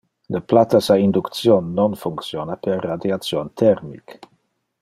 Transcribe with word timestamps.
Le 0.35 0.39
plattas 0.51 0.87
a 0.89 0.95
induction 1.01 1.61
non 1.79 1.93
functiona 2.03 2.55
per 2.63 2.83
radiation 2.89 3.53
thermic. 3.63 4.19